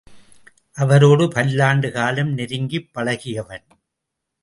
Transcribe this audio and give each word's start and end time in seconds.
அவரோடு 0.77 1.27
பல்லாண்டு 1.27 1.91
காலம் 1.91 2.33
நெருங்கிப் 2.37 2.89
பழகியவன். 2.93 3.65